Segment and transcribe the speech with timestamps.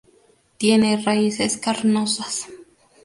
[0.57, 2.47] Tiene raíces carnosas.